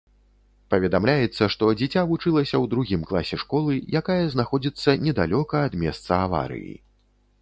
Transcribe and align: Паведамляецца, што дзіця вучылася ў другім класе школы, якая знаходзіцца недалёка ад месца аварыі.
Паведамляецца, 0.73 1.43
што 1.55 1.67
дзіця 1.81 2.03
вучылася 2.11 2.55
ў 2.63 2.71
другім 2.71 3.01
класе 3.11 3.39
школы, 3.43 3.77
якая 4.01 4.19
знаходзіцца 4.37 4.97
недалёка 5.05 5.55
ад 5.69 5.73
месца 5.83 6.11
аварыі. 6.25 6.75